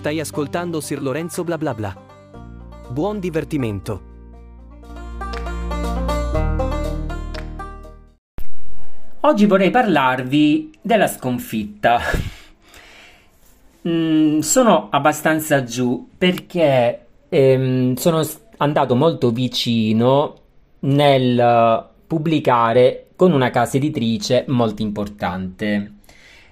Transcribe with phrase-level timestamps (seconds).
[0.00, 1.94] Stai ascoltando Sir Lorenzo bla bla bla.
[2.88, 4.02] Buon divertimento.
[9.20, 12.00] Oggi vorrei parlarvi della sconfitta.
[13.86, 18.26] Mm, sono abbastanza giù perché ehm, sono
[18.56, 20.36] andato molto vicino
[20.78, 25.92] nel pubblicare con una casa editrice molto importante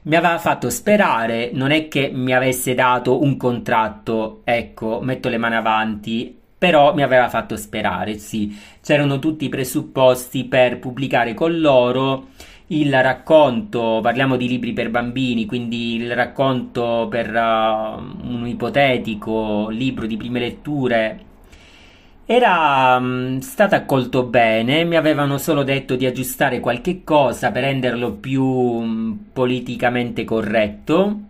[0.09, 5.37] mi aveva fatto sperare, non è che mi avesse dato un contratto, ecco, metto le
[5.37, 8.59] mani avanti, però mi aveva fatto sperare, sì.
[8.82, 12.29] C'erano tutti i presupposti per pubblicare con loro
[12.68, 20.06] il racconto, parliamo di libri per bambini, quindi il racconto per uh, un ipotetico libro
[20.06, 21.27] di prime letture
[22.30, 28.12] era um, stato accolto bene, mi avevano solo detto di aggiustare qualche cosa per renderlo
[28.12, 31.20] più um, politicamente corretto.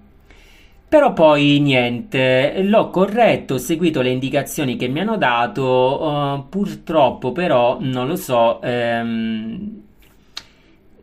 [0.89, 7.31] Però poi niente, l'ho corretto, ho seguito le indicazioni che mi hanno dato, uh, purtroppo
[7.31, 9.83] però non lo so, ehm,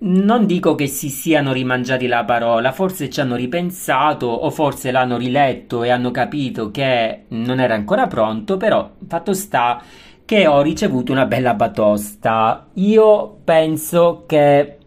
[0.05, 5.17] non dico che si siano rimangiati la parola, forse ci hanno ripensato o forse l'hanno
[5.17, 9.81] riletto e hanno capito che non era ancora pronto, però fatto sta
[10.23, 12.67] che ho ricevuto una bella batosta.
[12.73, 14.77] Io penso che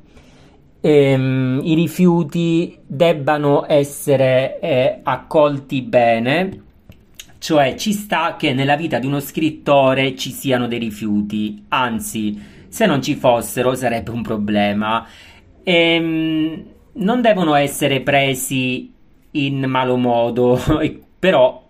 [0.80, 6.62] ehm, i rifiuti debbano essere eh, accolti bene,
[7.39, 12.86] cioè ci sta che nella vita di uno scrittore ci siano dei rifiuti, anzi se
[12.86, 15.06] non ci fossero sarebbe un problema.
[15.62, 18.92] Ehm, non devono essere presi
[19.33, 20.61] in malo modo,
[21.19, 21.66] però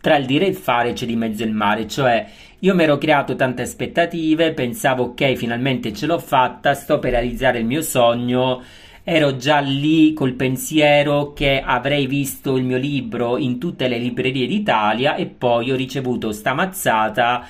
[0.00, 2.26] tra il dire e il fare c'è di mezzo il mare, cioè
[2.60, 7.58] io mi ero creato tante aspettative, pensavo ok, finalmente ce l'ho fatta, sto per realizzare
[7.58, 8.62] il mio sogno,
[9.02, 14.46] ero già lì col pensiero che avrei visto il mio libro in tutte le librerie
[14.46, 17.46] d'Italia e poi ho ricevuto sta mazzata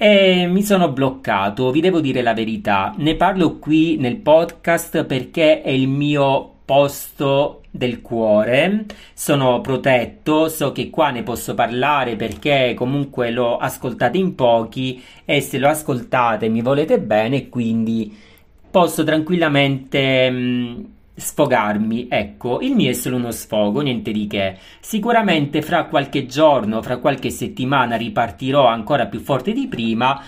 [0.00, 2.94] e mi sono bloccato, vi devo dire la verità.
[2.98, 8.86] Ne parlo qui nel podcast perché è il mio posto del cuore.
[9.12, 15.40] Sono protetto, so che qua ne posso parlare perché comunque l'ho ascoltato in pochi e
[15.40, 18.16] se lo ascoltate mi volete bene, quindi
[18.70, 20.86] posso tranquillamente mh,
[21.18, 22.06] sfogarmi.
[22.08, 24.56] Ecco, il mio è solo uno sfogo, niente di che.
[24.80, 30.22] Sicuramente fra qualche giorno, fra qualche settimana ripartirò ancora più forte di prima.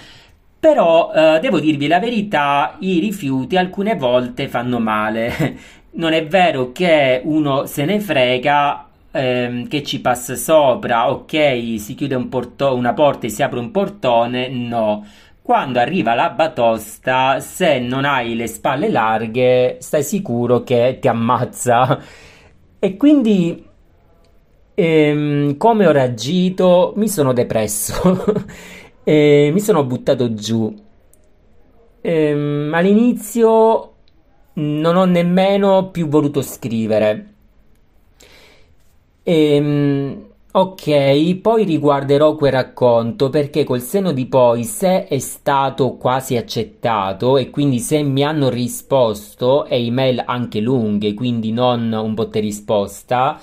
[0.58, 5.58] Però eh, devo dirvi la verità, i rifiuti alcune volte fanno male.
[5.92, 11.94] non è vero che uno se ne frega ehm, che ci passa sopra, ok, si
[11.94, 15.04] chiude un porto- una porta e si apre un portone, no
[15.50, 22.00] quando arriva la batosta, se non hai le spalle larghe, stai sicuro che ti ammazza.
[22.78, 23.66] E quindi,
[24.74, 28.44] ehm, come ho reagito, mi sono depresso
[29.02, 30.72] e mi sono buttato giù.
[32.00, 33.94] Ehm, all'inizio
[34.52, 37.34] non ho nemmeno più voluto scrivere.
[39.24, 46.36] Ehm, Ok, poi riguarderò quel racconto perché col seno di poi, se è stato quasi
[46.36, 52.40] accettato e quindi se mi hanno risposto e email anche lunghe, quindi non un botte
[52.40, 53.40] risposta,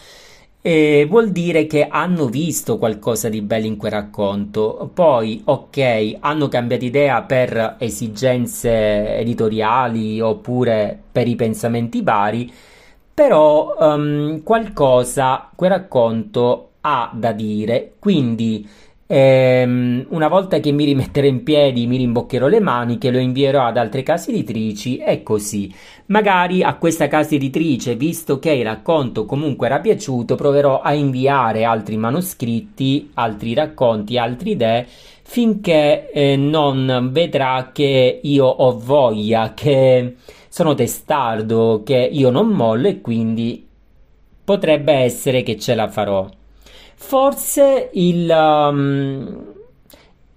[0.62, 4.92] eh, vuol dire che hanno visto qualcosa di bello in quel racconto.
[4.94, 12.52] Poi, ok, hanno cambiato idea per esigenze editoriali oppure per i pensamenti vari,
[13.14, 18.68] però um, qualcosa quel racconto ha da dire, quindi
[19.08, 23.78] ehm, una volta che mi rimetterò in piedi, mi rimboccherò le maniche, lo invierò ad
[23.78, 25.74] altre case editrici e così.
[26.08, 31.64] Magari a questa casa editrice, visto che il racconto comunque era piaciuto, proverò a inviare
[31.64, 34.88] altri manoscritti, altri racconti, altre idee
[35.30, 40.16] finché eh, non vedrà che io ho voglia, che
[40.48, 43.68] sono testardo, che io non mollo e quindi
[44.44, 46.30] potrebbe essere che ce la farò.
[47.00, 49.54] Forse il, um,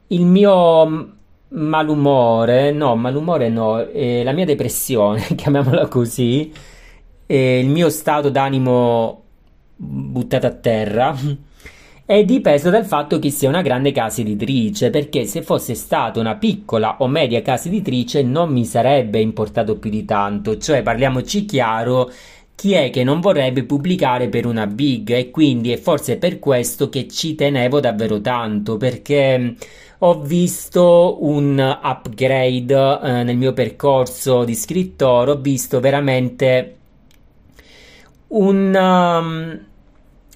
[0.08, 1.12] il mio
[1.48, 6.52] malumore, no, malumore no, eh, la mia depressione, chiamiamola così,
[7.26, 9.22] eh, il mio stato d'animo
[9.74, 11.16] buttato a terra
[12.10, 16.34] è dipeso dal fatto che sia una grande casa editrice, perché se fosse stata una
[16.34, 22.10] piccola o media casa editrice non mi sarebbe importato più di tanto, cioè parliamoci chiaro,
[22.60, 26.90] chi è che non vorrebbe pubblicare per una big e quindi è forse per questo
[26.90, 29.48] che ci tenevo davvero tanto perché mm,
[30.00, 36.76] ho visto un upgrade eh, nel mio percorso di scrittore, ho visto veramente
[38.28, 39.66] un, um,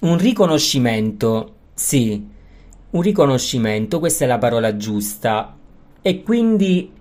[0.01, 2.25] un riconoscimento Sì,
[2.91, 5.55] un riconoscimento, questa è la parola giusta.
[6.01, 6.91] E quindi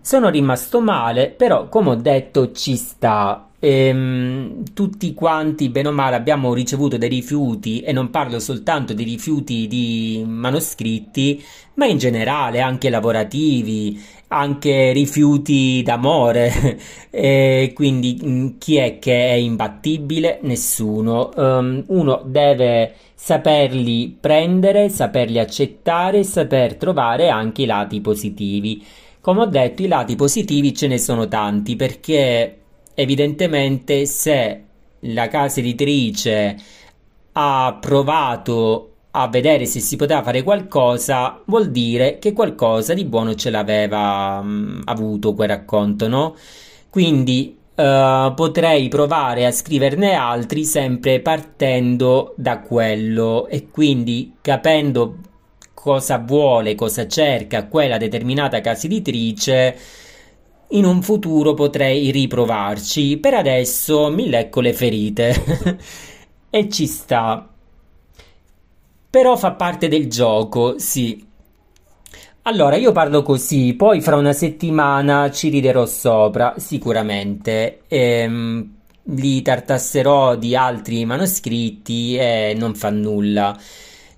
[0.00, 3.48] sono rimasto male, però come ho detto ci sta.
[3.66, 9.04] Ehm, tutti quanti, bene o male, abbiamo ricevuto dei rifiuti, e non parlo soltanto di
[9.04, 11.42] rifiuti di manoscritti,
[11.74, 16.78] ma in generale anche lavorativi, anche rifiuti d'amore.
[17.08, 20.40] e quindi mm, chi è che è imbattibile?
[20.42, 21.30] Nessuno.
[21.34, 28.84] Um, uno deve saperli prendere, saperli accettare saper trovare anche i lati positivi.
[29.22, 32.58] Come ho detto, i lati positivi ce ne sono tanti perché
[32.94, 34.62] evidentemente se
[35.00, 36.56] la casa editrice
[37.32, 43.34] ha provato a vedere se si poteva fare qualcosa, vuol dire che qualcosa di buono
[43.34, 46.34] ce l'aveva mh, mm, avuto quel racconto, no?
[46.90, 55.18] Quindi uh, potrei provare a scriverne altri sempre partendo da quello e quindi capendo
[55.72, 59.76] cosa vuole, cosa cerca quella determinata casa editrice
[60.74, 63.16] in un futuro potrei riprovarci.
[63.18, 65.78] Per adesso mi lecco le ferite.
[66.50, 67.48] e ci sta.
[69.10, 71.26] Però fa parte del gioco, sì.
[72.42, 77.82] Allora, io parlo così, poi fra una settimana ci riderò sopra, sicuramente.
[77.88, 78.74] Ehm,
[79.04, 83.56] li tartasserò di altri manoscritti e non fa nulla.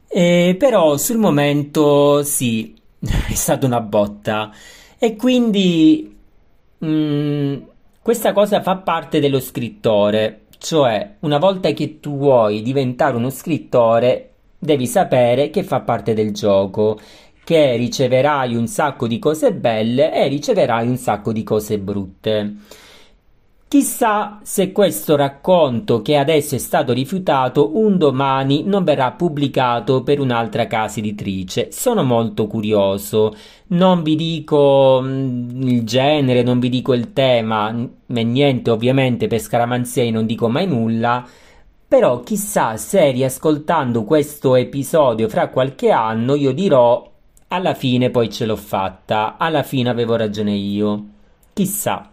[0.08, 4.50] E però sul momento sì, è stata una botta.
[4.98, 6.15] E quindi
[6.84, 7.56] Mm,
[8.02, 14.32] questa cosa fa parte dello scrittore, cioè una volta che tu vuoi diventare uno scrittore,
[14.58, 16.98] devi sapere che fa parte del gioco,
[17.44, 22.54] che riceverai un sacco di cose belle e riceverai un sacco di cose brutte.
[23.68, 30.20] Chissà se questo racconto che adesso è stato rifiutato un domani non verrà pubblicato per
[30.20, 31.72] un'altra casa editrice.
[31.72, 33.34] Sono molto curioso.
[33.68, 37.74] Non vi dico mh, il genere, non vi dico il tema,
[38.06, 41.26] e niente ovviamente per scaramanzia non dico mai nulla.
[41.88, 47.10] Però chissà se riascoltando questo episodio fra qualche anno io dirò
[47.48, 51.04] alla fine poi ce l'ho fatta, alla fine avevo ragione io.
[51.52, 52.10] Chissà.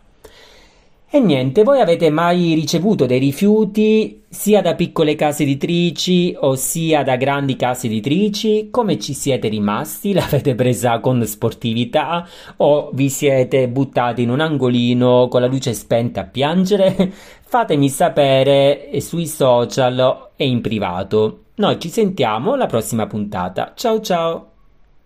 [1.16, 7.18] E niente, voi avete mai ricevuto dei rifiuti sia da piccole case editrici sia da
[7.18, 8.70] grandi case editrici?
[8.72, 10.12] Come ci siete rimasti?
[10.18, 12.28] L'avete presa con sportività
[12.58, 17.14] o vi siete buttati in un angolino con la luce spenta a piangere?
[17.46, 21.42] Fatemi sapere sui social e in privato.
[21.58, 23.74] Noi ci sentiamo alla prossima puntata.
[23.76, 24.53] Ciao ciao!